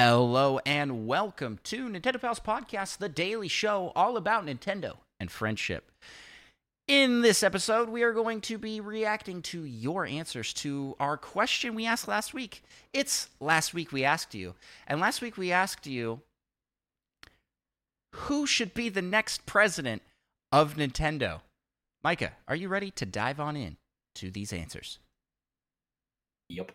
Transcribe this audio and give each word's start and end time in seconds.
Hello 0.00 0.60
and 0.64 1.08
welcome 1.08 1.58
to 1.64 1.88
Nintendo 1.88 2.20
Pals 2.20 2.38
Podcast, 2.38 2.98
the 2.98 3.08
daily 3.08 3.48
show 3.48 3.90
all 3.96 4.16
about 4.16 4.46
Nintendo 4.46 4.98
and 5.18 5.28
friendship. 5.28 5.90
In 6.86 7.20
this 7.20 7.42
episode, 7.42 7.88
we 7.88 8.04
are 8.04 8.12
going 8.12 8.40
to 8.42 8.58
be 8.58 8.78
reacting 8.80 9.42
to 9.42 9.64
your 9.64 10.06
answers 10.06 10.52
to 10.52 10.94
our 11.00 11.16
question 11.16 11.74
we 11.74 11.84
asked 11.84 12.06
last 12.06 12.32
week. 12.32 12.62
It's 12.92 13.28
last 13.40 13.74
week 13.74 13.90
we 13.90 14.04
asked 14.04 14.36
you, 14.36 14.54
and 14.86 15.00
last 15.00 15.20
week 15.20 15.36
we 15.36 15.50
asked 15.50 15.84
you 15.84 16.20
who 18.14 18.46
should 18.46 18.74
be 18.74 18.88
the 18.88 19.02
next 19.02 19.46
president 19.46 20.02
of 20.52 20.76
Nintendo? 20.76 21.40
Micah, 22.04 22.34
are 22.46 22.54
you 22.54 22.68
ready 22.68 22.92
to 22.92 23.04
dive 23.04 23.40
on 23.40 23.56
in 23.56 23.78
to 24.14 24.30
these 24.30 24.52
answers? 24.52 25.00
Yep. 26.50 26.70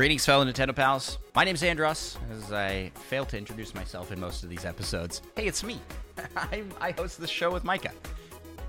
Greetings, 0.00 0.24
fellow 0.24 0.46
Nintendo 0.46 0.74
pals. 0.74 1.18
My 1.34 1.44
name's 1.44 1.62
Andros, 1.62 2.16
as 2.32 2.54
I 2.54 2.90
fail 2.94 3.26
to 3.26 3.36
introduce 3.36 3.74
myself 3.74 4.10
in 4.10 4.18
most 4.18 4.42
of 4.42 4.48
these 4.48 4.64
episodes. 4.64 5.20
Hey, 5.36 5.46
it's 5.46 5.62
me. 5.62 5.78
I, 6.36 6.62
I 6.80 6.92
host 6.92 7.20
this 7.20 7.28
show 7.28 7.50
with 7.50 7.64
Micah, 7.64 7.92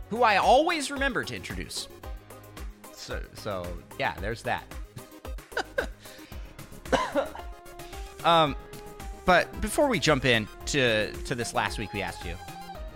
who 0.10 0.24
I 0.24 0.36
always 0.36 0.92
remember 0.92 1.24
to 1.24 1.34
introduce. 1.34 1.88
So, 2.94 3.22
so 3.34 3.66
yeah, 3.98 4.14
there's 4.20 4.44
that. 4.44 4.66
um, 8.26 8.54
but 9.24 9.62
before 9.62 9.88
we 9.88 10.00
jump 10.00 10.26
in 10.26 10.50
to 10.66 11.14
to 11.14 11.34
this 11.34 11.54
last 11.54 11.80
week 11.80 11.94
we 11.94 12.02
asked 12.02 12.26
you, 12.26 12.36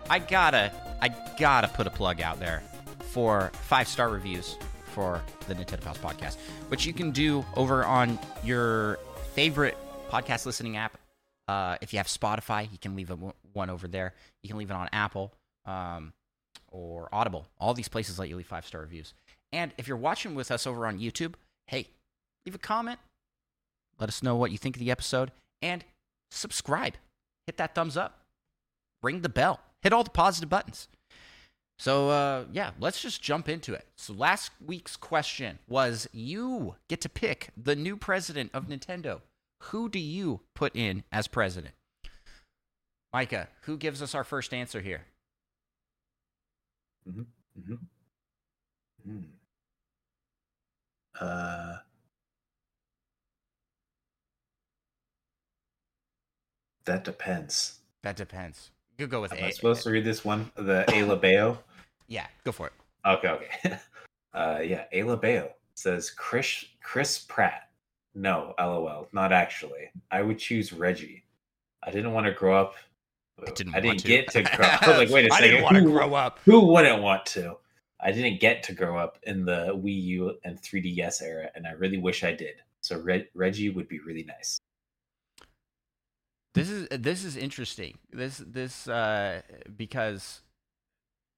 I 0.10 0.20
gotta 0.20 0.74
I 1.02 1.08
gotta 1.40 1.70
put 1.70 1.88
a 1.88 1.90
plug 1.90 2.20
out 2.20 2.42
there 2.42 2.64
for 3.00 3.50
five 3.62 3.88
star 3.88 4.10
reviews 4.10 4.58
for 4.96 5.22
the 5.50 5.54
Nintendo 5.54 5.82
Pals 5.82 5.98
podcast, 5.98 6.38
which 6.70 6.86
you 6.86 6.94
can 6.94 7.12
do 7.12 7.46
over 7.58 7.84
on 7.84 8.18
your 8.46 8.98
favorite 9.34 9.78
podcast 10.10 10.46
listening 10.46 10.78
app. 10.78 10.98
Uh, 11.50 11.76
if 11.82 11.92
you 11.92 11.98
have 11.98 12.08
Spotify, 12.08 12.72
you 12.72 12.78
can 12.78 12.96
leave 12.96 13.12
a, 13.12 13.18
one 13.52 13.70
over 13.70 13.90
there. 13.90 14.14
You 14.42 14.48
can 14.48 14.58
leave 14.58 14.72
it 14.72 14.74
on 14.74 14.88
Apple 14.94 15.34
um, 15.66 16.14
or 16.72 17.10
Audible. 17.12 17.46
All 17.60 17.74
these 17.74 17.90
places 17.90 18.18
let 18.18 18.30
you 18.30 18.38
leave 18.38 18.48
five 18.48 18.66
star 18.66 18.80
reviews. 18.80 19.14
And 19.52 19.74
if 19.78 19.86
you're 19.86 19.98
watching 19.98 20.34
with 20.34 20.50
us 20.50 20.66
over 20.66 20.88
on 20.88 20.98
YouTube, 20.98 21.34
hey, 21.68 21.90
leave 22.46 22.56
a 22.56 22.60
comment. 22.60 23.00
Let 24.00 24.08
us 24.08 24.24
know 24.24 24.38
what 24.38 24.52
you 24.52 24.58
think 24.58 24.78
of 24.78 24.80
the 24.80 24.92
episode 24.92 25.32
and 25.62 25.84
subscribe. 26.32 26.94
Hit 27.46 27.58
that 27.58 27.76
thumbs 27.76 27.98
up. 27.98 28.22
Ring 29.04 29.22
the 29.22 29.30
bell. 29.30 29.60
Hit 29.82 29.92
all 29.92 30.06
the 30.06 30.10
positive 30.10 30.50
buttons. 30.50 30.88
So, 31.78 32.10
uh, 32.10 32.46
yeah, 32.54 32.72
let's 32.80 33.02
just 33.02 33.22
jump 33.22 33.50
into 33.50 33.74
it. 33.74 33.86
So, 33.98 34.14
last 34.14 34.52
week's 34.66 34.96
question 34.96 35.60
was 35.68 36.08
you 36.14 36.76
get 36.88 37.02
to 37.02 37.10
pick 37.10 37.50
the 37.58 37.76
new 37.76 37.98
president 37.98 38.52
of 38.54 38.68
Nintendo. 38.68 39.22
Who 39.64 39.90
do 39.90 40.00
you 40.00 40.42
put 40.54 40.76
in 40.76 41.04
as 41.12 41.28
president? 41.28 41.74
Micah, 43.14 43.48
who 43.62 43.78
gives 43.78 44.02
us 44.02 44.14
our 44.14 44.24
first 44.24 44.54
answer 44.54 44.82
here? 44.82 45.06
Mm-hmm. 47.08 47.22
Mm-hmm. 47.60 47.76
Mm. 49.10 49.26
Uh, 51.20 51.78
that 56.86 57.04
depends. 57.04 57.80
That 58.04 58.16
depends. 58.16 58.72
You 58.98 59.08
go 59.08 59.22
with 59.22 59.34
Am 59.34 59.40
A. 59.40 59.48
I 59.48 59.50
supposed 59.50 59.84
to 59.84 59.90
read 59.92 60.06
this 60.06 60.24
one? 60.24 60.52
The 60.56 60.86
Ayla 60.90 61.20
Bayo? 61.22 61.58
Yeah, 62.08 62.28
go 62.44 62.52
for 62.52 62.68
it. 62.68 62.74
Okay, 63.06 63.28
okay. 63.30 63.78
Uh, 64.34 64.60
yeah, 64.62 64.84
Ayla 64.94 65.22
Bayo 65.22 65.50
says 65.76 66.10
Chris 66.10 66.66
Chris 66.84 67.20
Pratt. 67.20 67.70
No, 68.16 68.54
lol, 68.60 69.08
not 69.14 69.32
actually. 69.32 69.90
I 70.12 70.24
would 70.24 70.38
choose 70.40 70.74
Reggie. 70.74 71.24
I 71.84 71.90
didn't 71.90 72.12
want 72.12 72.26
to 72.26 72.34
grow 72.34 72.54
up. 72.60 72.76
I 73.42 73.50
didn't, 73.52 73.76
I 73.76 73.80
didn't 73.80 74.00
to. 74.00 74.08
get 74.10 74.28
to 74.32 74.44
grow 74.44 74.66
up. 74.66 74.84
I 74.84 74.90
was 74.90 74.98
like, 74.98 75.10
wait 75.10 75.32
a 75.32 75.34
I 75.34 75.38
second. 75.38 75.52
didn't 75.52 75.64
want 75.64 75.76
to 75.78 75.84
who- 75.84 75.92
grow 75.94 76.14
up. 76.16 76.40
Who 76.44 76.66
wouldn't 76.66 77.02
want 77.02 77.26
to? 77.28 77.56
I 78.02 78.12
didn't 78.12 78.42
get 78.42 78.62
to 78.64 78.74
grow 78.74 78.98
up 78.98 79.18
in 79.24 79.46
the 79.46 79.68
Wii 79.74 80.04
U 80.04 80.36
and 80.44 80.62
3DS 80.62 81.22
era, 81.22 81.50
and 81.56 81.66
I 81.66 81.72
really 81.72 81.98
wish 81.98 82.26
I 82.26 82.34
did. 82.34 82.56
So 82.82 83.00
Reg- 83.00 83.30
Reggie 83.36 83.70
would 83.70 83.88
be 83.88 84.00
really 84.00 84.24
nice. 84.24 84.60
This 86.56 86.70
is 86.70 86.88
this 86.90 87.24
is 87.26 87.36
interesting. 87.36 87.98
This 88.12 88.38
this 88.38 88.88
uh 88.88 89.42
because 89.76 90.42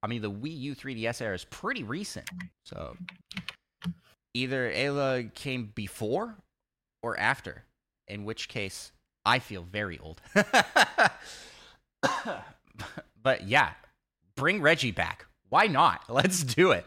I 0.03 0.07
mean 0.07 0.22
the 0.22 0.31
Wii 0.31 0.57
U 0.59 0.75
3DS 0.75 1.22
era 1.23 1.33
is 1.33 1.44
pretty 1.44 1.83
recent. 1.83 2.29
So 2.66 2.95
either 4.35 4.72
Ayla 4.72 5.33
came 5.33 5.72
before 5.73 6.35
or 7.01 7.19
after, 7.19 7.63
in 8.07 8.25
which 8.25 8.47
case 8.47 8.91
I 9.25 9.39
feel 9.39 9.63
very 9.63 9.97
old. 9.97 10.22
but 13.23 13.47
yeah, 13.47 13.72
bring 14.35 14.61
Reggie 14.61 14.91
back. 14.91 15.25
Why 15.50 15.66
not? 15.66 16.03
Let's 16.09 16.44
do 16.44 16.69
it. 16.72 16.85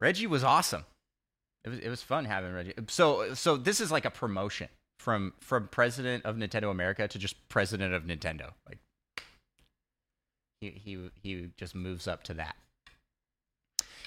Reggie 0.00 0.28
was 0.28 0.44
awesome. 0.44 0.84
It 1.64 1.70
was 1.70 1.78
it 1.80 1.88
was 1.88 2.02
fun 2.02 2.24
having 2.24 2.52
Reggie. 2.52 2.74
So 2.86 3.34
so 3.34 3.56
this 3.56 3.80
is 3.80 3.90
like 3.90 4.04
a 4.04 4.10
promotion 4.10 4.68
from 5.00 5.32
from 5.40 5.66
president 5.68 6.26
of 6.26 6.36
Nintendo 6.36 6.70
America 6.70 7.08
to 7.08 7.18
just 7.18 7.48
president 7.48 7.94
of 7.94 8.04
Nintendo. 8.04 8.52
Like 8.68 8.78
he 10.60 10.70
he 10.70 11.10
he 11.22 11.48
just 11.56 11.74
moves 11.74 12.06
up 12.06 12.22
to 12.24 12.34
that. 12.34 12.54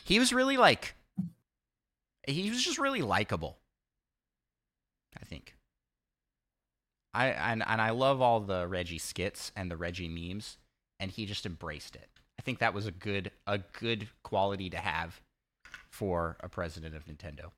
He 0.06 0.20
was 0.20 0.31
really 0.31 0.56
like 0.56 0.94
he 2.28 2.50
was 2.50 2.64
just 2.64 2.78
really 2.78 3.02
likable. 3.02 3.58
I 5.20 5.26
think. 5.26 5.56
I 7.14 7.28
and 7.30 7.64
and 7.66 7.81
I 7.81 7.90
love 7.90 8.22
all 8.22 8.40
the 8.40 8.68
Reggie 8.68 9.00
skits 9.00 9.52
and 9.56 9.72
the 9.72 9.78
Reggie 9.78 10.08
memes 10.08 10.58
and 11.00 11.10
he 11.10 11.25
just 11.25 11.48
embraced 11.48 11.96
it. 11.96 12.10
I 12.38 12.44
think 12.44 12.60
that 12.60 12.75
was 12.75 12.86
a 12.86 12.92
good 12.92 13.31
a 13.48 13.58
good 13.58 14.10
quality 14.24 14.70
to 14.70 14.78
have 14.78 15.22
for 15.90 16.38
a 16.42 16.50
president 16.50 16.96
of 16.96 17.06
Nintendo. 17.06 17.52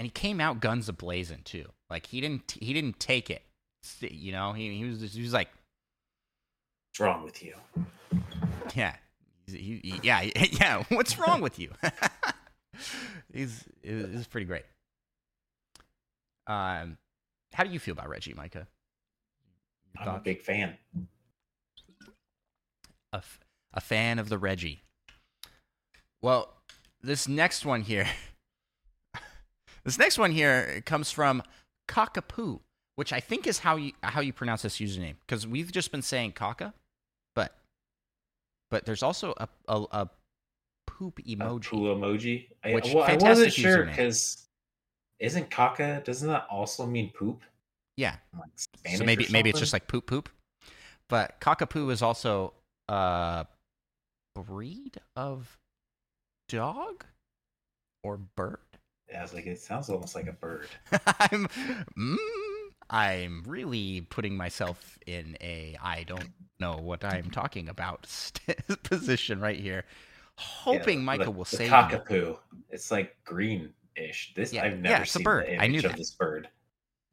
And 0.00 0.06
he 0.06 0.10
came 0.10 0.40
out 0.40 0.60
guns 0.60 0.88
a 0.88 0.94
blazing 0.94 1.42
too. 1.44 1.66
Like 1.90 2.06
he 2.06 2.22
didn't 2.22 2.56
he 2.58 2.72
didn't 2.72 2.98
take 2.98 3.28
it. 3.28 3.42
You 4.00 4.32
know, 4.32 4.54
he 4.54 4.74
he 4.74 4.84
was 4.86 5.12
he 5.12 5.20
was 5.20 5.34
like, 5.34 5.48
What's 6.88 7.00
wrong 7.00 7.22
with 7.22 7.42
you? 7.42 7.52
yeah, 8.74 8.96
he, 9.46 9.78
he- 9.84 10.00
yeah, 10.02 10.22
yeah. 10.52 10.84
What's 10.88 11.18
wrong 11.18 11.42
with 11.42 11.58
you? 11.58 11.72
He's 13.34 13.62
it 13.82 14.10
was 14.14 14.26
pretty 14.26 14.46
great. 14.46 14.64
Um, 16.46 16.96
how 17.52 17.64
do 17.64 17.68
you 17.70 17.78
feel 17.78 17.92
about 17.92 18.08
Reggie, 18.08 18.32
Micah? 18.32 18.66
I'm 19.98 20.08
a 20.14 20.18
big 20.18 20.40
fan. 20.40 20.78
a, 23.12 23.18
f- 23.18 23.38
a 23.74 23.82
fan 23.82 24.18
of 24.18 24.30
the 24.30 24.38
Reggie. 24.38 24.80
Well, 26.22 26.54
this 27.02 27.28
next 27.28 27.66
one 27.66 27.82
here, 27.82 28.06
this 29.84 29.98
next 29.98 30.18
one 30.18 30.30
here 30.32 30.82
comes 30.84 31.10
from 31.10 31.42
Cockapoo, 31.88 32.60
which 32.96 33.12
I 33.12 33.20
think 33.20 33.46
is 33.46 33.58
how 33.60 33.76
you 33.76 33.92
how 34.02 34.20
you 34.20 34.32
pronounce 34.32 34.62
this 34.62 34.78
username 34.78 35.14
because 35.26 35.46
we've 35.46 35.72
just 35.72 35.90
been 35.90 36.02
saying 36.02 36.32
Kaka, 36.32 36.72
but 37.34 37.56
but 38.70 38.84
there's 38.86 39.02
also 39.02 39.34
a 39.38 39.48
a, 39.68 39.84
a 39.92 40.10
poop 40.86 41.18
A 41.18 41.22
emoji. 41.22 41.64
poo 41.64 41.94
emoji. 41.94 42.48
I, 42.64 42.74
Which- 42.74 42.92
well, 42.94 43.04
I 43.04 43.16
wasn't 43.16 43.52
sure 43.52 43.84
because 43.86 44.46
isn't 45.18 45.50
caca? 45.50 46.02
Doesn't 46.04 46.28
that 46.28 46.46
also 46.50 46.86
mean 46.86 47.10
poop? 47.10 47.42
Yeah, 47.96 48.16
Like 48.38 48.96
so 48.96 49.04
maybe 49.04 49.26
maybe 49.30 49.50
it's 49.50 49.58
just 49.58 49.72
like 49.74 49.86
poop 49.86 50.06
poop, 50.06 50.30
but 51.08 51.38
Cockapoo 51.40 51.90
is 51.90 52.00
also 52.00 52.54
a 52.88 53.46
breed 54.34 54.98
of 55.16 55.58
dog 56.48 57.04
or 58.02 58.16
bird. 58.16 58.58
Yeah, 59.10 59.18
I 59.18 59.22
was 59.22 59.34
like, 59.34 59.46
it 59.46 59.58
sounds 59.60 59.88
almost 59.90 60.14
like 60.14 60.26
a 60.28 60.32
bird. 60.32 60.68
I'm 60.92 61.48
mm, 61.98 62.16
I'm 62.88 63.42
really 63.46 64.02
putting 64.10 64.36
myself 64.36 64.98
in 65.06 65.36
a 65.40 65.76
I 65.82 66.04
don't 66.04 66.30
know 66.58 66.76
what 66.76 67.04
I'm 67.04 67.30
talking 67.30 67.68
about 67.68 68.06
st- 68.06 68.58
position 68.84 69.40
right 69.40 69.58
here. 69.58 69.84
Hoping 70.36 70.98
Yeah, 71.00 71.04
Micah 71.04 71.24
the- 71.24 71.30
will 71.32 71.44
the 71.44 71.58
me. 71.58 71.68
cockapoo. 71.68 72.38
It's 72.70 72.90
like 72.90 73.16
greenish. 73.24 74.32
This 74.36 74.52
Yeah, 74.52 74.64
I've 74.64 74.72
yeah, 74.74 74.78
never 74.80 75.02
it's 75.02 75.14
a 75.14 75.18
seen 75.18 75.24
bird. 75.24 75.46
the 75.46 75.60
I 75.60 75.66
knew 75.66 75.78
of 75.78 75.84
that. 75.84 75.96
this 75.96 76.12
bird. 76.12 76.48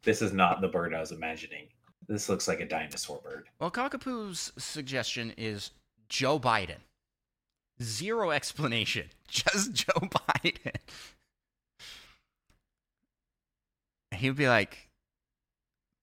This 0.04 0.22
is 0.22 0.32
not 0.34 0.62
the 0.62 0.68
bird 0.68 0.94
I 0.94 1.00
was 1.00 1.12
imagining. 1.12 1.68
This 2.08 2.30
looks 2.30 2.48
like 2.48 2.62
a 2.62 2.66
dinosaur 2.68 3.20
bird. 3.24 3.50
Well, 3.60 3.72
Cockapoo's 3.72 4.54
suggestion 4.58 5.34
is 5.38 5.72
Joe 6.08 6.40
Biden. 6.40 6.78
Zero 7.82 8.32
explanation, 8.32 9.08
just 9.28 9.74
Joe 9.74 9.92
Biden. 10.02 10.76
He 14.18 14.30
would 14.30 14.38
be 14.38 14.48
like 14.48 14.90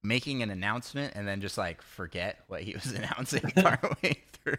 making 0.02 0.42
an 0.42 0.50
announcement 0.50 1.14
and 1.16 1.26
then 1.26 1.40
just 1.40 1.56
like 1.58 1.80
forget 1.82 2.40
what 2.48 2.62
he 2.62 2.74
was 2.74 2.92
announcing 2.96 3.40
partway 3.56 4.22
through. 4.32 4.56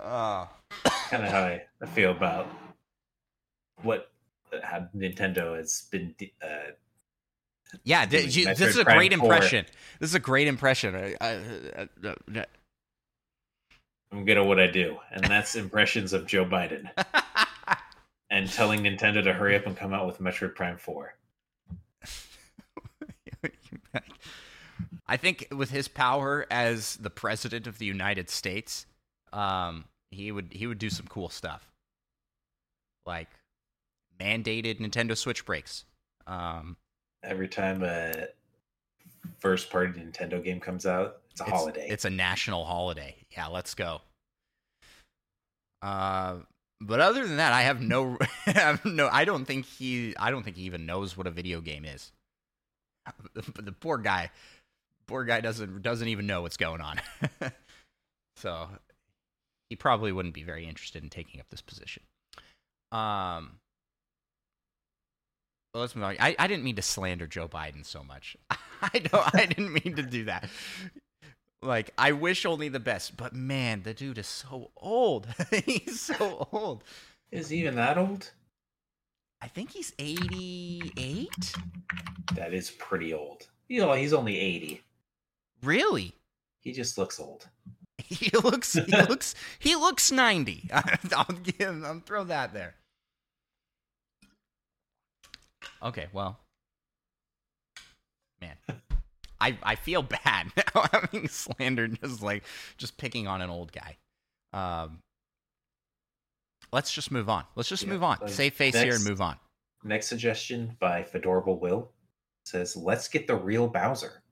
Ah. 0.00 0.50
Oh, 0.84 0.90
Kind 1.10 1.24
of 1.24 1.30
how 1.30 1.42
I 1.42 1.62
I 1.82 1.86
feel 1.86 2.10
about 2.10 2.48
what 3.82 4.10
uh, 4.52 4.58
how 4.62 4.88
Nintendo 4.96 5.56
has 5.56 5.82
been. 5.90 6.14
Uh, 6.42 6.46
yeah. 7.84 8.04
You, 8.10 8.46
this 8.54 8.60
is 8.60 8.78
a 8.78 8.84
Prime 8.84 8.96
great 8.98 9.14
4. 9.14 9.24
impression. 9.24 9.66
This 9.98 10.10
is 10.10 10.14
a 10.14 10.20
great 10.20 10.46
impression. 10.48 10.94
I- 10.94 11.16
I- 11.20 11.88
I- 12.04 12.14
I- 12.36 12.46
I'm 14.10 14.26
good 14.26 14.36
at 14.36 14.44
what 14.44 14.60
I 14.60 14.66
do, 14.66 14.98
and 15.10 15.24
that's 15.24 15.54
impressions 15.56 16.12
of 16.12 16.26
Joe 16.26 16.44
Biden 16.44 16.86
and 18.30 18.50
telling 18.50 18.80
Nintendo 18.80 19.24
to 19.24 19.32
hurry 19.32 19.56
up 19.56 19.66
and 19.66 19.74
come 19.74 19.94
out 19.94 20.06
with 20.06 20.18
Metroid 20.18 20.54
Prime 20.54 20.76
Four. 20.76 21.14
I 25.06 25.16
think 25.16 25.48
with 25.54 25.70
his 25.70 25.88
power 25.88 26.46
as 26.50 26.96
the 26.96 27.10
president 27.10 27.66
of 27.66 27.78
the 27.78 27.86
United 27.86 28.30
States, 28.30 28.86
um, 29.32 29.84
he 30.10 30.32
would 30.32 30.52
he 30.52 30.66
would 30.66 30.78
do 30.78 30.90
some 30.90 31.06
cool 31.06 31.28
stuff, 31.28 31.68
like 33.06 33.28
mandated 34.20 34.80
Nintendo 34.80 35.16
Switch 35.16 35.44
breaks. 35.44 35.84
Um, 36.26 36.76
Every 37.24 37.48
time 37.48 37.82
a 37.82 38.26
first 39.38 39.70
party 39.70 40.00
Nintendo 40.00 40.42
game 40.42 40.60
comes 40.60 40.86
out, 40.86 41.18
it's 41.30 41.40
a 41.40 41.44
it's- 41.44 41.58
holiday. 41.58 41.86
It's 41.88 42.04
a 42.04 42.10
national 42.10 42.64
holiday. 42.64 43.16
Yeah, 43.30 43.46
let's 43.46 43.74
go. 43.74 44.00
Uh, 45.80 46.36
but 46.80 47.00
other 47.00 47.26
than 47.26 47.36
that, 47.36 47.52
I 47.52 47.62
have 47.62 47.80
no, 47.80 48.18
I 48.46 48.50
have 48.52 48.84
no. 48.84 49.08
I 49.10 49.24
don't 49.24 49.44
think 49.44 49.66
he. 49.66 50.14
I 50.16 50.30
don't 50.30 50.42
think 50.42 50.56
he 50.56 50.62
even 50.64 50.86
knows 50.86 51.16
what 51.16 51.26
a 51.26 51.30
video 51.30 51.60
game 51.60 51.84
is. 51.84 52.12
The, 53.34 53.42
the 53.62 53.72
poor 53.72 53.98
guy, 53.98 54.30
poor 55.06 55.24
guy 55.24 55.40
doesn't 55.40 55.82
doesn't 55.82 56.08
even 56.08 56.26
know 56.26 56.42
what's 56.42 56.56
going 56.56 56.80
on. 56.80 57.00
so 58.36 58.68
he 59.70 59.76
probably 59.76 60.12
wouldn't 60.12 60.34
be 60.34 60.42
very 60.42 60.66
interested 60.66 61.02
in 61.02 61.10
taking 61.10 61.40
up 61.40 61.46
this 61.50 61.62
position. 61.62 62.02
Um. 62.90 63.58
Well, 65.72 65.80
let's 65.80 65.96
move 65.96 66.04
on. 66.04 66.16
I, 66.20 66.36
I 66.38 66.46
didn't 66.48 66.64
mean 66.64 66.76
to 66.76 66.82
slander 66.82 67.26
Joe 67.26 67.48
Biden 67.48 67.86
so 67.86 68.04
much. 68.04 68.36
I 68.50 68.98
don't. 68.98 69.34
I 69.34 69.46
didn't 69.46 69.72
mean 69.72 69.96
to 69.96 70.02
do 70.02 70.24
that. 70.24 70.48
Like, 71.62 71.92
I 71.96 72.12
wish 72.12 72.44
only 72.44 72.68
the 72.68 72.80
best, 72.80 73.16
but 73.16 73.32
man, 73.32 73.82
the 73.82 73.94
dude 73.94 74.18
is 74.18 74.26
so 74.26 74.70
old. 74.76 75.28
he's 75.64 76.00
so 76.00 76.48
old. 76.52 76.84
Is 77.30 77.48
he 77.48 77.60
even 77.60 77.76
that 77.76 77.96
old? 77.96 78.32
I 79.42 79.48
think 79.48 79.72
he's 79.72 79.92
88. 79.98 81.28
That 82.36 82.54
is 82.54 82.70
pretty 82.70 83.12
old. 83.12 83.48
You 83.66 83.80
know, 83.80 83.92
he's 83.92 84.12
only 84.12 84.38
80. 84.38 84.80
Really? 85.64 86.14
He 86.60 86.72
just 86.72 86.96
looks 86.96 87.18
old. 87.18 87.48
He 88.04 88.30
looks 88.36 88.74
he 88.74 88.82
looks 89.08 89.34
he 89.58 89.74
looks 89.74 90.12
90. 90.12 90.68
I'll 91.16 91.24
give 91.24 91.60
him 91.60 91.84
I'll 91.84 92.00
throw 92.00 92.24
that 92.24 92.52
there. 92.52 92.74
Okay, 95.82 96.08
well. 96.12 96.38
Man. 98.40 98.56
I 99.40 99.56
I 99.62 99.76
feel 99.76 100.02
bad 100.02 100.52
now 100.56 100.88
having 100.92 101.28
slandered 101.28 101.98
just 102.02 102.22
like 102.22 102.44
just 102.76 102.98
picking 102.98 103.26
on 103.26 103.40
an 103.40 103.48
old 103.48 103.72
guy. 103.72 103.96
Um 104.52 104.98
Let's 106.72 106.92
just 106.92 107.10
move 107.10 107.28
on. 107.28 107.44
Let's 107.54 107.68
just 107.68 107.82
Yeah, 107.82 107.90
move 107.90 108.02
on. 108.02 108.18
like, 108.20 108.30
Save 108.30 108.54
face 108.54 108.74
here 108.80 108.94
and 108.94 109.04
move 109.04 109.20
on. 109.20 109.38
Next 109.84 110.06
suggestion 110.06 110.76
by 110.80 111.02
Fedorable 111.02 111.60
Will 111.60 111.92
says, 112.44 112.76
"Let's 112.76 113.08
get 113.08 113.26
the 113.26 113.36
real 113.36 113.68
Bowser." 113.68 114.22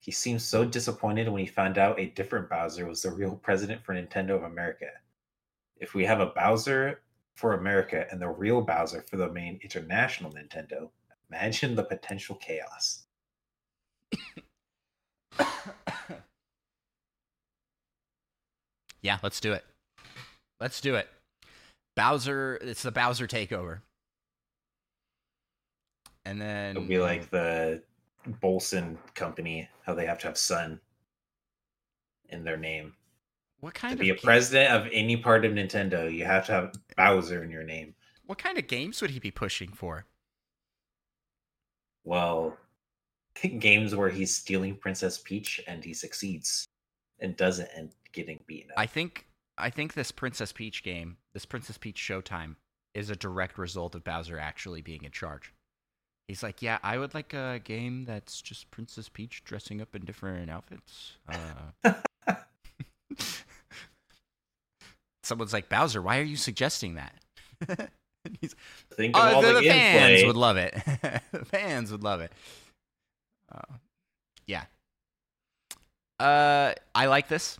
He 0.00 0.10
seemed 0.12 0.42
so 0.42 0.64
disappointed 0.64 1.28
when 1.28 1.40
he 1.40 1.46
found 1.46 1.76
out 1.78 2.00
a 2.00 2.06
different 2.06 2.48
Bowser 2.48 2.86
was 2.86 3.02
the 3.02 3.10
real 3.10 3.36
president 3.36 3.84
for 3.84 3.94
Nintendo 3.94 4.30
of 4.30 4.44
America. 4.44 4.90
If 5.76 5.94
we 5.94 6.04
have 6.06 6.20
a 6.20 6.26
Bowser 6.26 7.02
for 7.34 7.54
America 7.54 8.06
and 8.10 8.20
the 8.20 8.28
real 8.28 8.60
Bowser 8.62 9.02
for 9.02 9.16
the 9.16 9.30
main 9.30 9.60
international 9.62 10.32
Nintendo, 10.32 10.90
imagine 11.30 11.74
the 11.74 11.84
potential 11.84 12.36
chaos. 12.36 13.04
yeah, 19.02 19.18
let's 19.22 19.40
do 19.40 19.52
it. 19.52 19.64
Let's 20.60 20.80
do 20.80 20.94
it. 20.96 21.08
Bowser, 21.98 22.58
it's 22.62 22.82
the 22.82 22.92
Bowser 22.92 23.26
takeover. 23.26 23.80
And 26.24 26.40
then 26.40 26.76
It'll 26.76 26.88
be 26.88 26.98
like 26.98 27.30
the 27.30 27.82
Bolson 28.42 28.96
company, 29.14 29.68
how 29.84 29.94
they 29.94 30.06
have 30.06 30.18
to 30.20 30.26
have 30.28 30.38
Sun 30.38 30.80
in 32.28 32.44
their 32.44 32.56
name. 32.56 32.94
what 33.60 33.74
kind 33.74 33.92
To 33.92 33.96
kind 33.96 34.00
be 34.06 34.10
a 34.10 34.12
of 34.14 34.20
ga- 34.20 34.24
president 34.24 34.72
of 34.72 34.90
any 34.92 35.16
part 35.16 35.44
of 35.44 35.52
Nintendo, 35.52 36.12
you 36.12 36.24
have 36.24 36.46
to 36.46 36.52
have 36.52 36.72
Bowser 36.96 37.42
in 37.42 37.50
your 37.50 37.64
name. 37.64 37.94
what 38.26 38.38
kind 38.38 38.58
of 38.58 38.66
games 38.66 39.00
would 39.00 39.10
he 39.10 39.18
be 39.18 39.30
pushing 39.30 39.72
for? 39.72 40.04
Well, 42.04 42.56
games 43.58 43.94
where 43.94 44.10
he's 44.10 44.34
stealing 44.34 44.76
Princess 44.76 45.18
Peach 45.18 45.60
and 45.66 45.82
he 45.84 45.94
succeeds 45.94 46.66
and 47.20 47.36
doesn't 47.36 47.68
end 47.74 47.94
getting 48.12 48.38
beaten 48.46 48.70
up. 48.72 48.78
I 48.78 48.86
think 48.86 49.26
I 49.58 49.70
think 49.70 49.94
this 49.94 50.12
Princess 50.12 50.52
Peach 50.52 50.82
game, 50.82 51.16
this 51.34 51.44
Princess 51.44 51.78
Peach 51.78 52.00
Showtime, 52.00 52.56
is 52.94 53.10
a 53.10 53.16
direct 53.16 53.58
result 53.58 53.94
of 53.94 54.04
Bowser 54.04 54.38
actually 54.38 54.82
being 54.82 55.04
in 55.04 55.10
charge. 55.10 55.52
He's 56.26 56.42
like, 56.42 56.60
yeah, 56.60 56.78
I 56.82 56.98
would 56.98 57.14
like 57.14 57.32
a 57.32 57.60
game 57.64 58.04
that's 58.04 58.42
just 58.42 58.70
Princess 58.70 59.08
Peach 59.08 59.42
dressing 59.44 59.80
up 59.80 59.94
in 59.94 60.04
different 60.04 60.50
outfits. 60.50 61.12
Uh, 61.84 61.94
someone's 65.22 65.54
like, 65.54 65.68
Bowser, 65.68 66.02
why 66.02 66.18
are 66.18 66.24
you 66.24 66.36
suggesting 66.36 66.96
that? 66.96 67.14
He's, 68.40 68.54
Think 68.94 69.16
of 69.16 69.22
oh, 69.22 69.36
all 69.36 69.42
the, 69.42 69.54
the, 69.54 69.60
the 69.60 69.68
fans 69.68 70.24
would 70.24 70.36
love 70.36 70.56
it. 70.58 70.74
the 71.32 71.44
fans 71.46 71.90
would 71.90 72.02
love 72.02 72.20
it. 72.20 72.32
Uh, 73.50 73.76
yeah. 74.46 74.64
Uh, 76.20 76.74
I 76.94 77.06
like 77.06 77.28
this. 77.28 77.58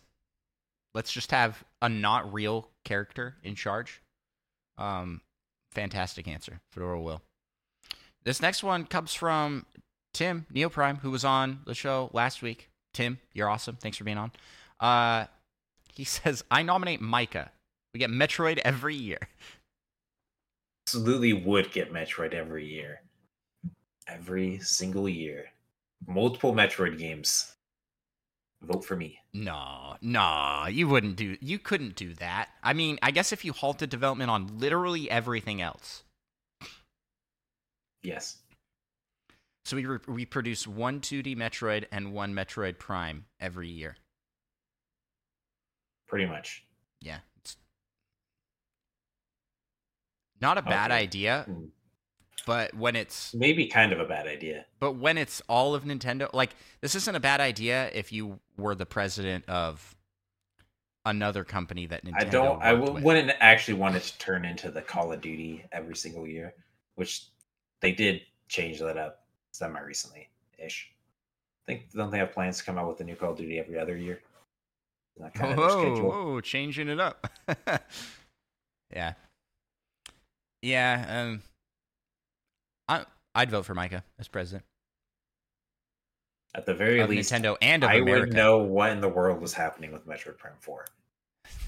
Let's 0.94 1.12
just 1.12 1.30
have 1.30 1.62
a 1.80 1.88
not 1.88 2.32
real 2.32 2.68
character 2.84 3.36
in 3.42 3.54
charge. 3.54 4.02
Um, 4.76 5.20
fantastic 5.72 6.28
answer, 6.28 6.60
Fedora 6.72 7.00
Will. 7.00 7.22
This 8.24 8.42
next 8.42 8.62
one 8.62 8.84
comes 8.84 9.14
from 9.14 9.66
Tim 10.12 10.46
Neoprime, 10.52 11.00
who 11.00 11.10
was 11.10 11.24
on 11.24 11.60
the 11.66 11.74
show 11.74 12.10
last 12.12 12.42
week. 12.42 12.70
Tim, 12.94 13.18
you're 13.32 13.48
awesome. 13.48 13.76
Thanks 13.76 13.98
for 13.98 14.04
being 14.04 14.18
on. 14.18 14.32
Uh, 14.80 15.26
he 15.94 16.04
says, 16.04 16.44
I 16.50 16.62
nominate 16.62 17.00
Micah. 17.00 17.50
We 17.94 18.00
get 18.00 18.10
Metroid 18.10 18.58
every 18.58 18.94
year. 18.94 19.18
Absolutely 20.86 21.32
would 21.32 21.70
get 21.72 21.92
Metroid 21.92 22.32
every 22.32 22.66
year. 22.66 23.02
Every 24.06 24.58
single 24.60 25.08
year. 25.08 25.46
Multiple 26.06 26.54
Metroid 26.54 26.98
games. 26.98 27.54
Vote 28.60 28.84
for 28.84 28.96
me. 28.96 29.18
No, 29.32 29.96
no, 30.00 30.66
you 30.68 30.88
wouldn't 30.88 31.16
do. 31.16 31.36
You 31.40 31.58
couldn't 31.58 31.94
do 31.94 32.14
that. 32.14 32.48
I 32.62 32.72
mean, 32.72 32.98
I 33.02 33.12
guess 33.12 33.32
if 33.32 33.44
you 33.44 33.52
halted 33.52 33.88
development 33.88 34.30
on 34.30 34.58
literally 34.58 35.08
everything 35.10 35.62
else, 35.62 36.02
Yes. 38.02 38.38
so 39.64 39.76
we 39.76 39.86
re- 39.86 39.98
we 40.08 40.26
produce 40.26 40.66
one 40.66 41.00
2D 41.00 41.36
Metroid 41.36 41.86
and 41.92 42.12
one 42.12 42.34
Metroid 42.34 42.78
Prime 42.78 43.26
every 43.38 43.68
year. 43.68 43.96
Pretty 46.08 46.26
much. 46.26 46.64
Yeah, 47.00 47.18
it's 47.36 47.56
not 50.40 50.58
a 50.58 50.62
bad 50.62 50.90
Okay. 50.90 51.00
idea, 51.00 51.42
Hmm. 51.46 51.66
But 52.48 52.72
when 52.72 52.96
it's 52.96 53.34
Maybe 53.34 53.66
kind 53.66 53.92
of 53.92 54.00
a 54.00 54.06
bad 54.06 54.26
idea. 54.26 54.64
but 54.80 54.92
when 54.92 55.18
it's 55.18 55.42
all 55.50 55.74
of 55.74 55.84
Nintendo, 55.84 56.32
like 56.32 56.56
this 56.80 56.94
isn't 56.94 57.14
a 57.14 57.20
bad 57.20 57.42
idea 57.42 57.90
if 57.92 58.10
you 58.10 58.40
were 58.56 58.74
the 58.74 58.86
president 58.86 59.46
of 59.50 59.94
another 61.04 61.44
company 61.44 61.84
that 61.84 62.06
Nintendo. 62.06 62.14
I 62.16 62.24
don't. 62.24 62.62
I 62.62 62.72
with. 62.72 63.02
wouldn't 63.04 63.32
actually 63.40 63.74
want 63.74 63.96
it 63.96 64.02
to 64.04 64.18
turn 64.18 64.46
into 64.46 64.70
the 64.70 64.80
Call 64.80 65.12
of 65.12 65.20
Duty 65.20 65.62
every 65.72 65.94
single 65.94 66.26
year, 66.26 66.54
which 66.94 67.26
they 67.82 67.92
did 67.92 68.22
change 68.48 68.78
that 68.78 68.96
up 68.96 69.26
semi 69.52 69.78
recently 69.80 70.30
ish. 70.58 70.90
think 71.66 71.90
don't 71.92 72.10
they 72.10 72.16
have 72.18 72.32
plans 72.32 72.56
to 72.58 72.64
come 72.64 72.78
out 72.78 72.88
with 72.88 72.98
a 73.00 73.04
new 73.04 73.14
Call 73.14 73.32
of 73.32 73.36
Duty 73.36 73.58
every 73.58 73.78
other 73.78 73.94
year? 73.94 74.22
Isn't 75.16 75.30
that 75.32 75.34
kind 75.38 75.52
of 75.52 75.58
their 75.58 75.68
Whoa, 75.68 75.82
schedule? 75.94 76.10
whoa, 76.10 76.40
changing 76.40 76.88
it 76.88 76.98
up. 76.98 77.30
yeah. 78.90 79.12
Yeah, 80.62 81.04
um 81.08 81.42
I, 82.88 83.04
I'd 83.34 83.50
vote 83.50 83.64
for 83.66 83.74
Micah 83.74 84.04
as 84.18 84.28
president 84.28 84.64
At 86.54 86.66
the 86.66 86.74
very 86.74 87.00
of 87.00 87.08
least, 87.08 87.32
Nintendo 87.32 87.56
and 87.62 87.84
I 87.84 87.94
America. 87.94 88.26
would 88.26 88.32
know 88.32 88.58
what 88.58 88.90
in 88.90 89.00
the 89.00 89.08
world 89.08 89.40
was 89.40 89.54
happening 89.54 89.92
with 89.92 90.06
Metroid 90.06 90.38
Prime 90.38 90.56
4. 90.60 90.84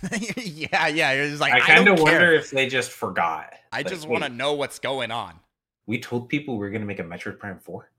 yeah, 0.37 0.89
yeah. 0.89 1.13
It 1.13 1.31
was 1.31 1.41
like 1.41 1.55
I 1.55 1.61
kind 1.61 1.89
of 1.89 1.97
care. 2.05 2.05
wonder 2.05 2.33
if 2.33 2.51
they 2.51 2.67
just 2.69 2.91
forgot. 2.91 3.53
I 3.73 3.83
Like, 3.83 3.87
just 3.89 4.07
want 4.07 4.25
to 4.25 4.31
know 4.31 4.55
what's 4.55 4.79
going 4.79 5.11
on. 5.11 5.41
We 5.87 6.01
told 6.01 6.29
people 6.29 6.55
we 6.55 6.61
were 6.61 6.71
going 6.71 6.83
to 6.83 6.87
make 6.87 6.99
a 6.99 7.05
Metroid 7.05 7.39
Prime 7.39 7.59
4. 7.59 7.91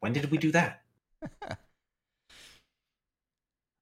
When 0.00 0.12
did 0.12 0.30
we 0.30 0.38
do 0.38 0.52
that? 0.52 0.82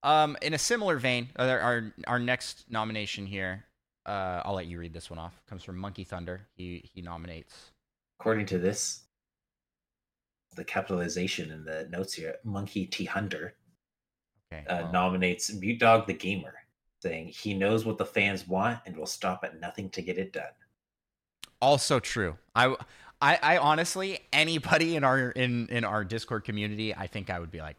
Um, 0.03 0.37
in 0.41 0.55
a 0.55 0.59
similar 0.59 0.99
vein, 0.99 1.31
uh, 1.39 1.43
our 1.45 1.93
our 2.07 2.19
next 2.19 2.71
nomination 2.71 3.27
here, 3.27 3.65
uh, 4.05 4.43
I'll 4.45 4.55
let 4.55 4.67
you 4.67 4.79
read 4.79 4.93
this 4.93 5.11
one 5.11 5.19
off. 5.19 5.41
Comes 5.49 5.65
from 5.65 5.79
Monkey 5.79 6.05
Thunder. 6.05 6.47
He 6.55 6.89
he 6.95 7.03
nominates. 7.03 7.73
According 8.21 8.47
to 8.47 8.59
this, 8.59 9.05
the 10.57 10.65
capitalization 10.65 11.51
in 11.51 11.65
the 11.65 11.89
notes 11.91 12.15
here, 12.15 12.37
Monkey 12.45 12.87
T 12.87 13.05
Hunter 13.05 13.57
Okay. 14.53 14.67
uh, 14.69 14.83
well, 14.83 14.93
nominates 14.93 15.53
Mute 15.53 15.79
Dog 15.81 16.07
the 16.07 16.15
Gamer, 16.15 16.55
saying 17.03 17.29
he 17.29 17.55
knows 17.55 17.85
what 17.85 17.99
the 17.99 18.07
fans 18.07 18.47
want 18.47 18.81
and 18.87 18.97
will 18.97 19.07
stop 19.07 19.45
at 19.45 19.61
nothing 19.61 19.91
to 19.91 20.03
get 20.03 20.19
it 20.19 20.33
done. 20.33 20.53
also 21.61 22.01
true. 22.01 22.37
I, 22.55 22.75
I 23.21 23.39
I 23.43 23.59
honestly 23.59 24.21
anybody 24.33 24.97
in 24.97 25.05
our 25.05 25.31
in 25.31 25.69
in 25.69 25.85
our 25.85 26.05
Discord 26.05 26.45
community, 26.45 26.95
I 26.95 27.07
think 27.07 27.31
I 27.31 27.41
would 27.41 27.51
be 27.51 27.61
like, 27.61 27.77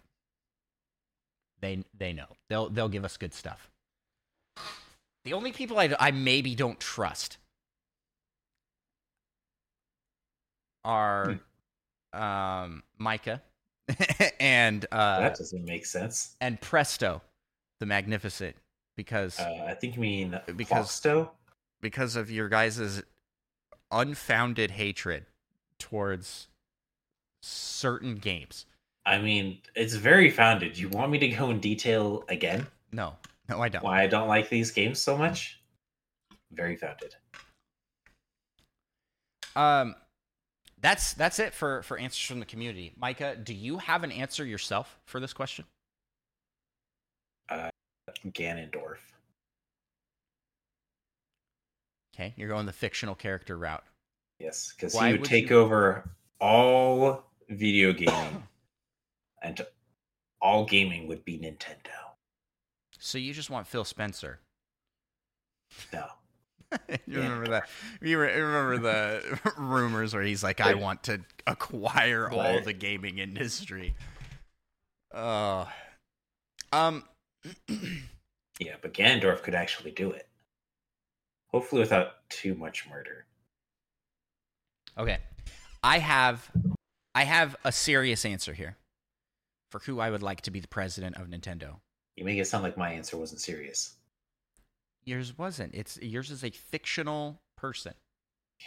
they 1.62 1.84
they 1.98 2.14
know 2.14 2.28
they'll 2.50 2.70
they'll 2.70 2.90
give 2.90 3.06
us 3.06 3.18
good 3.18 3.34
stuff. 3.34 3.70
The 5.26 5.34
only 5.34 5.52
people 5.52 5.78
I 5.80 5.96
I 6.00 6.12
maybe 6.12 6.56
don't 6.56 6.80
trust 6.80 7.38
are 10.88 11.40
um 12.14 12.82
Micah 12.98 13.42
and 14.40 14.86
uh 14.92 15.20
that 15.20 15.38
doesn't 15.38 15.66
make 15.66 15.86
sense. 15.86 16.36
and 16.42 16.60
Presto, 16.62 17.22
the 17.80 17.86
Magnificent, 17.86 18.56
because 18.96 19.38
Uh, 19.40 19.66
I 19.68 19.74
think 19.76 19.96
you 19.96 20.02
mean 20.02 20.40
because- 20.56 20.88
Foxto? 20.90 21.30
because 21.82 22.16
of 22.16 22.32
your 22.32 22.50
guys' 22.50 23.04
unfounded 23.92 24.72
hatred 24.72 25.26
towards 25.78 26.48
certain 27.42 28.16
games. 28.16 28.66
I 29.06 29.20
mean, 29.20 29.60
it's 29.76 29.94
very 29.94 30.30
founded. 30.30 30.78
You 30.78 30.90
want 30.90 31.12
me 31.12 31.20
to 31.20 31.28
go 31.30 31.50
in 31.52 31.60
detail 31.60 32.26
again? 32.30 32.66
No, 32.92 33.16
no, 33.48 33.62
I 33.62 33.70
don't. 33.70 33.84
Why 33.84 34.02
I 34.04 34.08
don't 34.08 34.28
like 34.28 34.50
these 34.50 34.72
games 34.72 35.00
so 35.00 35.16
much? 35.18 35.62
Very 36.52 36.76
founded. 36.76 37.16
Um, 39.56 39.96
that's 40.88 41.14
that's 41.16 41.40
it 41.40 41.54
for 41.54 41.82
for 41.84 41.98
answers 41.98 42.26
from 42.26 42.40
the 42.40 42.46
community. 42.46 42.94
Micah, 42.98 43.36
do 43.36 43.54
you 43.54 43.78
have 43.78 44.06
an 44.06 44.12
answer 44.12 44.46
yourself 44.46 44.98
for 45.06 45.20
this 45.20 45.34
question? 45.34 45.66
Uh, 47.50 47.70
Ganondorf. 48.28 48.98
Okay, 52.16 52.34
you're 52.38 52.48
going 52.48 52.66
the 52.66 52.72
fictional 52.74 53.16
character 53.16 53.58
route. 53.58 53.84
Yes, 54.40 54.74
because 54.76 54.94
he 54.94 55.12
would 55.12 55.22
would 55.22 55.30
take 55.30 55.50
you- 55.50 55.60
over 55.60 56.10
all 56.40 57.26
video 57.50 57.92
gaming, 58.02 58.44
and 59.42 59.66
all 60.42 60.66
gaming 60.66 61.08
would 61.08 61.26
be 61.26 61.38
Nintendo. 61.38 61.92
So 62.98 63.18
you 63.18 63.34
just 63.34 63.50
want 63.50 63.68
Phil 63.68 63.84
Spencer? 63.84 64.40
No, 65.92 66.06
you 66.90 66.98
Yeah. 67.08 67.20
remember 67.20 67.48
that? 67.52 67.70
You 68.02 68.20
re- 68.20 68.40
remember 68.40 68.78
the 68.78 69.40
rumors 69.58 70.14
where 70.14 70.24
he's 70.24 70.44
like, 70.44 70.60
"I 70.60 70.74
want 70.74 71.04
to 71.04 71.22
acquire 71.46 72.30
all 72.30 72.62
the 72.62 72.74
gaming 72.74 73.20
industry." 73.20 73.96
Oh, 75.14 75.70
um, 76.74 77.04
yeah, 78.60 78.76
but 78.82 78.94
Ganondorf 78.94 79.42
could 79.44 79.56
actually 79.56 79.92
do 79.92 80.12
it. 80.12 80.28
Hopefully, 81.52 81.80
without 81.82 82.28
too 82.30 82.56
much 82.56 82.88
murder. 82.90 83.26
okay. 84.98 85.20
I 85.84 86.00
have, 86.00 86.52
I 87.16 87.24
have 87.24 87.56
a 87.64 87.72
serious 87.72 88.26
answer 88.26 88.54
here 88.54 88.76
for 89.72 89.80
who 89.80 90.00
I 90.00 90.10
would 90.10 90.24
like 90.24 90.42
to 90.42 90.52
be 90.52 90.60
the 90.60 90.68
president 90.68 91.16
of 91.16 91.28
Nintendo. 91.28 91.78
You 92.18 92.26
make 92.26 92.38
it 92.38 92.48
sound 92.48 92.64
like 92.64 92.78
my 92.78 92.92
answer 92.92 93.16
wasn't 93.16 93.40
serious. 93.40 93.96
Yours 95.08 95.38
wasn't. 95.38 95.74
It's 95.74 95.98
yours 96.02 96.30
is 96.32 96.44
a 96.44 96.50
fictional 96.50 97.40
person. 97.56 97.94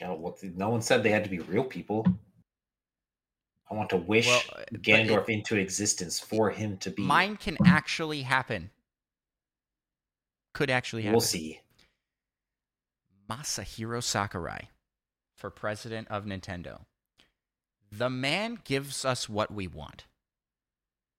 Yeah, 0.00 0.12
well, 0.12 0.38
no 0.56 0.70
one 0.70 0.80
said 0.80 1.02
they 1.02 1.11
had 1.11 1.23
to 1.25 1.28
be 1.28 1.40
real 1.40 1.64
people. 1.64 2.06
I 3.70 3.75
want 3.75 3.90
to 3.90 3.99
wish 3.99 4.26
Well, 4.26 4.40
uh, 4.56 4.62
but 4.73 4.80
Ganondorf 4.80 5.28
into 5.28 5.56
existence 5.56 6.18
for 6.18 6.49
him 6.49 6.78
to 6.78 6.90
be. 6.90 7.02
Mine 7.02 7.37
can 7.37 7.59
actually 7.66 8.23
happen. 8.23 8.70
Could 10.54 10.70
actually 10.70 11.02
happen. 11.02 11.12
We'll 11.12 11.20
see. 11.20 11.61
Masahiro 13.28 14.02
Sakurai 14.02 14.70
for 15.37 15.50
president 15.50 16.09
of 16.09 16.25
Nintendo. 16.25 16.80
The 17.92 18.09
man 18.09 18.61
gives 18.64 19.04
us 19.04 19.28
what 19.28 19.52
we 19.52 19.66
want. 19.66 20.06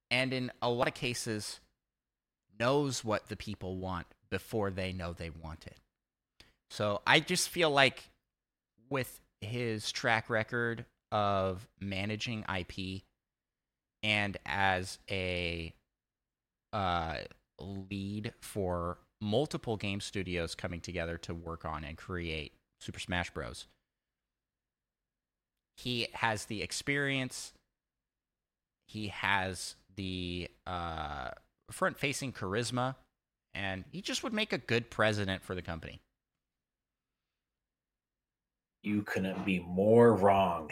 And 0.09 0.33
in 0.33 0.51
a 0.63 0.69
lot 0.71 0.87
of 0.87 0.95
cases, 0.95 1.59
knows 2.59 3.05
what 3.05 3.29
the 3.29 3.37
people 3.37 3.77
want 3.77 4.07
before 4.31 4.71
they 4.71 4.93
know 4.93 5.13
they 5.13 5.29
want 5.29 5.67
it. 5.67 5.77
So 6.71 7.01
I 7.05 7.19
just 7.19 7.49
feel 7.49 7.69
like 7.69 8.09
with 8.89 9.19
his 9.41 9.91
track 9.91 10.29
record 10.29 10.85
of 11.11 11.67
managing 11.79 12.45
IP 12.57 13.03
and 14.01 14.37
as 14.45 14.97
a 15.09 15.73
uh, 16.73 17.17
lead 17.59 18.33
for 18.41 18.97
multiple 19.19 19.77
game 19.77 19.99
studios 19.99 20.55
coming 20.55 20.79
together 20.79 21.17
to 21.17 21.33
work 21.33 21.65
on 21.65 21.83
and 21.83 21.97
create 21.97 22.53
Super 22.79 22.99
Smash 22.99 23.29
Bros. 23.31 23.67
He 25.77 26.07
has 26.13 26.45
the 26.45 26.61
experience. 26.61 27.53
He 28.87 29.07
has 29.09 29.75
the 29.95 30.49
uh, 30.65 31.29
front-facing 31.69 32.33
charisma, 32.33 32.95
and 33.53 33.83
he 33.91 34.01
just 34.01 34.23
would 34.23 34.33
make 34.33 34.53
a 34.53 34.57
good 34.57 34.89
president 34.89 35.43
for 35.43 35.55
the 35.55 35.61
company. 35.61 36.01
You 38.83 39.03
couldn't 39.03 39.45
be 39.45 39.59
more 39.59 40.13
wrong. 40.13 40.71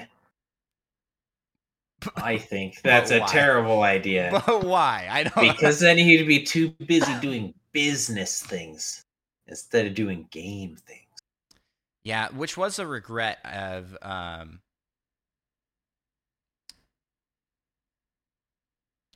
I 2.15 2.37
think 2.37 2.81
that's 2.81 3.11
a 3.11 3.19
terrible 3.21 3.83
idea. 3.83 4.41
But 4.45 4.63
why? 4.63 5.07
I 5.09 5.23
don't. 5.23 5.55
because 5.55 5.79
then 5.79 5.97
he'd 5.97 6.27
be 6.27 6.43
too 6.43 6.69
busy 6.87 7.13
doing 7.21 7.53
business 7.71 8.41
things 8.41 9.05
instead 9.47 9.85
of 9.85 9.93
doing 9.93 10.27
game 10.31 10.75
things. 10.75 11.05
Yeah, 12.03 12.29
which 12.29 12.57
was 12.57 12.79
a 12.79 12.87
regret 12.87 13.39
of 13.45 13.95
um 14.01 14.61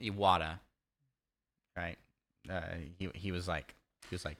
Iwata, 0.02 0.60
right? 1.78 1.98
Uh, 2.50 2.62
he 2.98 3.10
he 3.14 3.32
was 3.32 3.48
like 3.48 3.76
he 4.10 4.16
was 4.16 4.26
like 4.26 4.38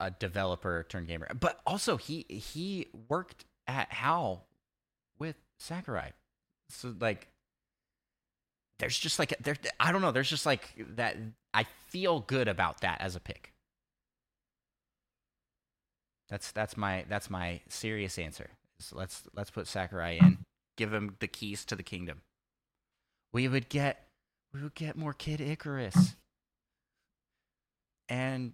a 0.00 0.10
developer 0.10 0.84
turned 0.88 1.08
gamer, 1.08 1.28
but 1.38 1.60
also 1.66 1.96
he 1.96 2.24
he 2.28 2.88
worked 3.08 3.44
at 3.66 3.92
HAL 3.92 4.46
with 5.18 5.36
Sakurai, 5.58 6.12
so 6.68 6.94
like 6.98 7.28
there's 8.78 8.98
just 8.98 9.18
like 9.18 9.34
there 9.40 9.56
I 9.78 9.92
don't 9.92 10.02
know 10.02 10.10
there's 10.10 10.30
just 10.30 10.46
like 10.46 10.74
that 10.96 11.16
I 11.54 11.64
feel 11.88 12.20
good 12.20 12.48
about 12.48 12.80
that 12.80 13.00
as 13.00 13.14
a 13.14 13.20
pick. 13.20 13.52
That's 16.28 16.50
that's 16.50 16.76
my 16.76 17.04
that's 17.08 17.28
my 17.28 17.60
serious 17.68 18.18
answer. 18.18 18.50
So 18.80 18.96
let's 18.96 19.22
let's 19.34 19.50
put 19.50 19.68
Sakurai 19.68 20.18
in. 20.18 20.38
Give 20.76 20.92
him 20.92 21.16
the 21.20 21.28
keys 21.28 21.64
to 21.66 21.76
the 21.76 21.82
kingdom. 21.82 22.22
We 23.32 23.46
would 23.48 23.68
get 23.68 24.08
we 24.52 24.62
would 24.62 24.74
get 24.74 24.96
more 24.96 25.12
Kid 25.12 25.40
Icarus. 25.40 26.16
And 28.08 28.52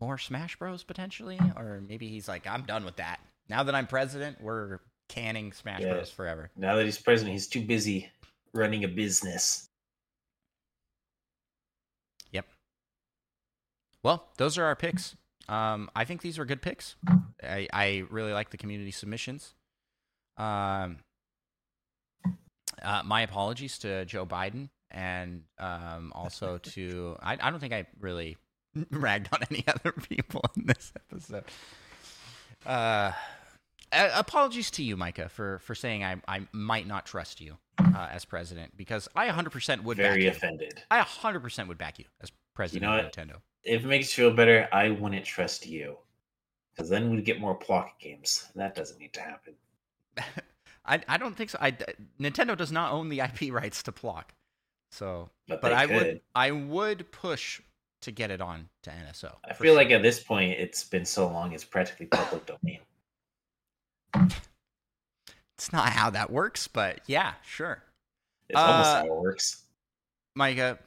more 0.00 0.18
Smash 0.18 0.56
Bros 0.56 0.82
potentially 0.82 1.38
or 1.56 1.80
maybe 1.86 2.08
he's 2.08 2.26
like 2.26 2.46
I'm 2.46 2.62
done 2.62 2.84
with 2.84 2.96
that. 2.96 3.20
Now 3.48 3.62
that 3.62 3.74
I'm 3.74 3.86
president, 3.86 4.40
we're 4.40 4.80
canning 5.08 5.52
Smash 5.52 5.80
Yeah. 5.80 5.94
Bros 5.94 6.10
forever. 6.10 6.50
Now 6.56 6.76
that 6.76 6.84
he's 6.84 6.98
president, 6.98 7.32
he's 7.32 7.46
too 7.46 7.62
busy 7.62 8.10
running 8.54 8.84
a 8.84 8.88
business. 8.88 9.68
Yep. 12.32 12.46
Well, 14.02 14.28
those 14.38 14.58
are 14.58 14.64
our 14.64 14.76
picks. 14.76 15.16
Um, 15.48 15.90
I 15.94 16.04
think 16.04 16.22
these 16.22 16.38
were 16.38 16.44
good 16.44 16.62
picks. 16.62 16.96
I, 17.42 17.68
I 17.72 18.04
really 18.10 18.32
like 18.32 18.50
the 18.50 18.56
community 18.56 18.90
submissions. 18.90 19.54
Um, 20.36 20.98
uh, 22.82 23.02
my 23.04 23.22
apologies 23.22 23.78
to 23.78 24.04
Joe 24.04 24.26
Biden 24.26 24.68
and 24.90 25.42
um, 25.58 26.12
also 26.14 26.58
to 26.62 27.16
I, 27.20 27.38
I 27.40 27.50
don't 27.50 27.60
think 27.60 27.72
I 27.72 27.86
really 28.00 28.36
ragged 28.90 29.28
on 29.32 29.40
any 29.50 29.64
other 29.66 29.92
people 30.08 30.42
in 30.56 30.66
this 30.66 30.92
episode. 30.96 31.44
Uh, 32.64 33.12
uh, 33.92 34.10
apologies 34.14 34.70
to 34.72 34.82
you, 34.82 34.96
Micah, 34.96 35.28
for 35.28 35.58
for 35.60 35.74
saying 35.74 36.04
I 36.04 36.16
I 36.28 36.46
might 36.52 36.86
not 36.86 37.06
trust 37.06 37.40
you 37.40 37.58
uh, 37.78 38.08
as 38.10 38.24
president 38.24 38.76
because 38.76 39.08
I 39.14 39.28
100% 39.28 39.82
would 39.82 39.96
back 39.96 40.10
Very 40.10 40.24
you. 40.24 40.30
offended. 40.30 40.82
I 40.90 41.00
100% 41.00 41.68
would 41.68 41.78
back 41.78 41.98
you 41.98 42.04
as 42.20 42.30
president 42.54 42.82
you 42.82 42.88
know 42.88 42.98
of 42.98 43.04
what? 43.04 43.12
Nintendo. 43.16 43.36
If 43.64 43.84
it 43.84 43.86
makes 43.86 44.16
you 44.16 44.24
feel 44.24 44.36
better, 44.36 44.68
I 44.72 44.90
wouldn't 44.90 45.24
trust 45.24 45.66
you. 45.66 45.98
Because 46.74 46.88
then 46.88 47.10
we'd 47.10 47.24
get 47.24 47.38
more 47.38 47.54
Plok 47.54 48.00
games. 48.00 48.48
That 48.54 48.74
doesn't 48.74 48.98
need 48.98 49.12
to 49.12 49.20
happen. 49.20 49.54
I 50.84 51.00
I 51.08 51.16
don't 51.16 51.36
think 51.36 51.50
so. 51.50 51.58
I 51.60 51.72
Nintendo 52.20 52.56
does 52.56 52.72
not 52.72 52.92
own 52.92 53.08
the 53.08 53.20
IP 53.20 53.52
rights 53.52 53.82
to 53.84 53.92
Plok, 53.92 54.34
so 54.90 55.30
But, 55.48 55.60
but 55.60 55.72
I 55.72 55.86
could. 55.86 55.96
would 55.96 56.20
I 56.34 56.50
would 56.50 57.10
push 57.12 57.60
to 58.02 58.10
get 58.10 58.30
it 58.32 58.40
on 58.40 58.68
to 58.82 58.90
NSO. 58.90 59.36
I 59.44 59.52
feel 59.52 59.68
sure. 59.72 59.76
like 59.76 59.90
at 59.92 60.02
this 60.02 60.20
point, 60.22 60.52
it's 60.58 60.82
been 60.84 61.04
so 61.04 61.28
long, 61.28 61.52
it's 61.52 61.64
practically 61.64 62.06
public 62.06 62.44
domain. 62.46 62.80
it's 65.56 65.72
not 65.72 65.88
how 65.90 66.10
that 66.10 66.30
works, 66.30 66.66
but 66.66 67.00
yeah, 67.06 67.34
sure. 67.44 67.82
It's 68.48 68.58
almost 68.58 68.88
Uh, 68.88 68.94
how 69.02 69.06
it 69.06 69.14
works. 69.22 69.62
Micah, 70.34 70.78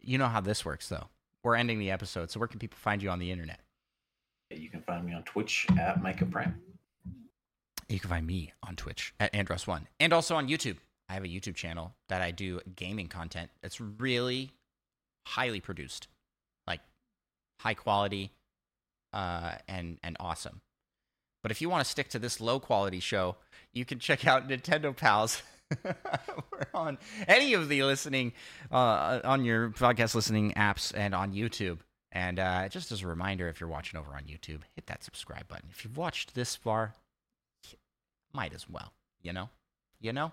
you 0.00 0.18
know 0.18 0.28
how 0.28 0.40
this 0.40 0.64
works 0.64 0.88
though. 0.88 1.08
We're 1.42 1.56
ending 1.56 1.78
the 1.78 1.90
episode, 1.90 2.30
so 2.30 2.38
where 2.38 2.46
can 2.48 2.58
people 2.60 2.78
find 2.78 3.02
you 3.02 3.10
on 3.10 3.18
the 3.18 3.30
internet? 3.32 3.60
You 4.50 4.70
can 4.70 4.82
find 4.82 5.04
me 5.04 5.12
on 5.14 5.22
Twitch 5.24 5.66
at 5.78 6.00
Micah 6.02 6.26
Prime. 6.26 6.60
You 7.88 7.98
can 7.98 8.10
find 8.10 8.26
me 8.26 8.52
on 8.62 8.76
Twitch 8.76 9.14
at 9.18 9.32
Andros1 9.32 9.86
and 9.98 10.12
also 10.12 10.36
on 10.36 10.48
YouTube. 10.48 10.76
I 11.08 11.14
have 11.14 11.24
a 11.24 11.28
YouTube 11.28 11.54
channel 11.54 11.94
that 12.08 12.20
I 12.20 12.30
do 12.30 12.60
gaming 12.76 13.08
content. 13.08 13.50
It's 13.62 13.80
really 13.80 14.50
highly 15.26 15.60
produced, 15.60 16.08
like 16.66 16.80
high 17.60 17.74
quality 17.74 18.32
uh, 19.12 19.52
and 19.66 19.98
and 20.02 20.16
awesome. 20.20 20.60
But 21.42 21.50
if 21.50 21.62
you 21.62 21.70
want 21.70 21.84
to 21.84 21.90
stick 21.90 22.08
to 22.10 22.18
this 22.18 22.40
low 22.40 22.60
quality 22.60 23.00
show, 23.00 23.36
you 23.72 23.84
can 23.84 23.98
check 23.98 24.26
out 24.26 24.48
Nintendo 24.48 24.94
Pals. 24.94 25.42
We're 25.84 26.66
on 26.74 26.98
any 27.26 27.54
of 27.54 27.68
the 27.68 27.84
listening 27.84 28.32
uh, 28.70 29.20
on 29.24 29.44
your 29.44 29.70
podcast 29.70 30.14
listening 30.14 30.52
apps 30.54 30.92
and 30.94 31.14
on 31.14 31.32
YouTube. 31.32 31.78
And 32.10 32.38
uh, 32.38 32.68
just 32.68 32.90
as 32.90 33.02
a 33.02 33.06
reminder, 33.06 33.48
if 33.48 33.60
you're 33.60 33.68
watching 33.68 34.00
over 34.00 34.12
on 34.12 34.22
YouTube, 34.22 34.60
hit 34.74 34.86
that 34.86 35.04
subscribe 35.04 35.46
button. 35.46 35.68
If 35.70 35.84
you've 35.84 35.96
watched 35.96 36.34
this 36.34 36.56
far, 36.56 36.94
might 38.32 38.54
as 38.54 38.68
well, 38.68 38.92
you 39.22 39.32
know, 39.32 39.48
you 40.00 40.12
know. 40.12 40.32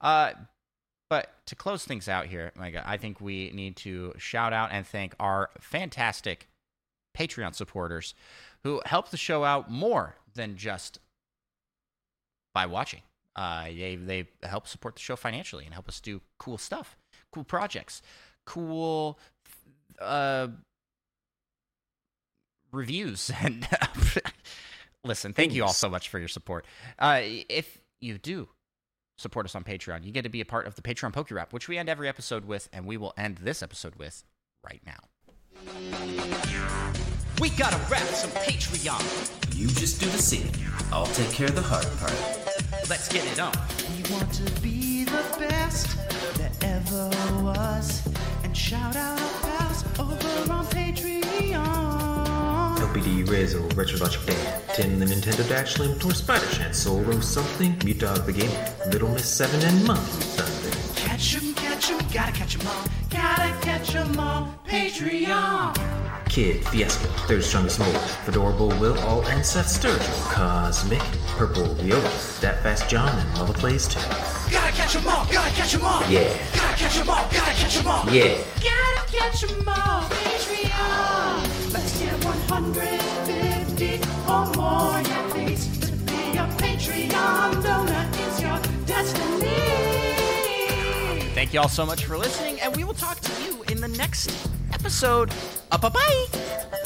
Uh, 0.00 0.32
but 1.10 1.32
to 1.46 1.54
close 1.54 1.84
things 1.84 2.08
out 2.08 2.26
here, 2.26 2.52
Micah, 2.54 2.82
I 2.86 2.96
think 2.98 3.20
we 3.20 3.50
need 3.54 3.76
to 3.76 4.14
shout 4.18 4.52
out 4.52 4.70
and 4.72 4.86
thank 4.86 5.14
our 5.18 5.50
fantastic 5.60 6.48
Patreon 7.16 7.54
supporters 7.54 8.14
who 8.62 8.82
help 8.84 9.10
the 9.10 9.16
show 9.16 9.44
out 9.44 9.70
more 9.70 10.16
than 10.34 10.56
just 10.56 10.98
by 12.54 12.66
watching. 12.66 13.02
Uh, 13.34 13.64
they 13.64 13.96
they 13.96 14.28
help 14.42 14.66
support 14.66 14.96
the 14.96 15.00
show 15.00 15.16
financially 15.16 15.64
and 15.64 15.72
help 15.72 15.88
us 15.88 16.00
do 16.00 16.20
cool 16.38 16.58
stuff, 16.58 16.96
cool 17.32 17.44
projects, 17.44 18.02
cool 18.44 19.18
uh, 20.00 20.48
reviews 22.72 23.30
and 23.40 23.66
listen 25.04 25.32
thank 25.32 25.52
you 25.54 25.62
all 25.64 25.72
so 25.72 25.88
much 25.88 26.08
for 26.08 26.18
your 26.18 26.28
support 26.28 26.64
uh, 26.98 27.20
if 27.22 27.78
you 28.00 28.18
do 28.18 28.48
support 29.16 29.46
us 29.46 29.54
on 29.54 29.64
patreon 29.64 30.04
you 30.04 30.12
get 30.12 30.22
to 30.22 30.28
be 30.28 30.40
a 30.40 30.44
part 30.44 30.66
of 30.66 30.74
the 30.74 30.82
patreon 30.82 31.12
poke 31.12 31.30
rap 31.30 31.52
which 31.52 31.68
we 31.68 31.78
end 31.78 31.88
every 31.88 32.08
episode 32.08 32.44
with 32.44 32.68
and 32.72 32.84
we 32.86 32.96
will 32.96 33.12
end 33.16 33.38
this 33.38 33.62
episode 33.62 33.94
with 33.96 34.24
right 34.64 34.82
now 34.86 34.98
we 37.40 37.50
gotta 37.50 37.76
rap 37.90 38.02
some 38.02 38.30
patreon 38.30 39.56
You 39.56 39.66
just 39.68 40.00
do 40.00 40.06
the 40.06 40.18
singing. 40.18 40.54
I'll 40.92 41.06
take 41.06 41.30
care 41.32 41.48
of 41.48 41.54
the 41.56 41.62
hard 41.62 41.86
part. 41.98 42.12
let's 42.88 43.08
get 43.08 43.24
it 43.26 43.40
on 43.40 43.52
We 43.96 44.12
want 44.14 44.32
to 44.34 44.60
be 44.60 45.04
the 45.04 45.24
best 45.38 45.96
that 46.38 46.52
ever 46.64 47.08
was. 47.42 48.06
And 48.44 48.56
shout 48.56 48.94
out 48.96 49.20
our 49.20 49.40
pals 49.40 49.84
over 49.98 50.52
on 50.52 50.64
Patreon. 50.66 51.17
LPD, 53.08 53.28
Rizzo, 53.30 53.62
Retro 53.74 53.98
Logic 53.98 54.24
Band, 54.26 54.62
Tim 54.74 54.98
the 54.98 55.06
Nintendo 55.06 55.48
Dash 55.48 55.74
Slim, 55.74 55.98
Tor 55.98 56.12
Spider 56.12 56.46
Chan, 56.52 56.74
Solo 56.74 57.20
Something, 57.20 57.76
Mute 57.84 57.98
Dog 58.00 58.26
the 58.26 58.32
Game, 58.32 58.50
Little 58.90 59.08
Miss 59.08 59.28
Seven, 59.28 59.60
and 59.62 59.86
Monkey 59.86 60.02
Thunder. 60.02 60.76
Catch 60.94 61.36
'em, 61.36 61.54
catch 61.54 61.90
'em, 61.90 61.98
gotta 62.12 62.32
catch 62.32 62.54
'em 62.58 62.66
all. 62.66 62.84
Gotta 63.10 63.54
catch 63.62 63.94
'em 63.94 64.20
all. 64.20 64.54
Patreon. 64.68 65.74
Kid, 66.28 66.64
Fiasco, 66.66 67.08
Third 67.26 67.42
Strongest 67.42 67.78
Mole, 67.78 67.88
Fedorable 68.26 68.78
Will, 68.78 68.98
All, 69.00 69.24
and 69.28 69.44
Seth 69.44 69.66
Sturgill, 69.66 70.30
Cosmic, 70.30 71.02
Purple 71.38 71.74
Viola, 71.76 72.10
That 72.42 72.62
Fast 72.62 72.88
John, 72.88 73.08
and 73.08 73.32
Mother 73.38 73.54
Plays 73.54 73.88
too. 73.88 74.00
Gotta 74.50 74.72
catch 74.72 74.94
'em 74.96 75.08
all. 75.08 75.24
Gotta 75.32 75.50
catch 75.52 75.74
'em 75.74 75.84
all. 75.84 76.02
Yeah, 76.10 76.28
Gotta 76.54 76.76
catch 76.76 76.98
'em 76.98 77.08
all. 77.08 77.26
Gotta 77.32 77.52
catch 77.54 77.76
'em 77.78 77.86
all. 77.88 78.04
yeah. 78.12 78.36
Gotta 78.60 79.02
catch 79.10 79.44
'em 79.44 79.68
all. 79.68 80.02
Patreon. 80.10 81.72
Let's 81.72 81.98
get 81.98 82.24
150 82.48 84.00
or 84.28 84.46
more. 84.56 85.02
To 85.02 85.92
be 86.08 86.36
a 86.36 86.46
Patreon 86.58 87.62
donor 87.62 88.06
is 88.26 88.40
your 88.40 88.58
destiny. 88.86 89.58
thank 91.34 91.52
you 91.52 91.60
all 91.60 91.68
so 91.68 91.86
much 91.86 92.04
for 92.04 92.16
listening 92.18 92.60
and 92.60 92.74
we 92.76 92.84
will 92.84 92.94
talk 92.94 93.20
to 93.20 93.42
you 93.44 93.62
in 93.70 93.80
the 93.80 93.88
next 93.88 94.30
episode 94.72 95.30
uh, 95.70 95.78
bye 95.78 95.88
bye 95.88 96.84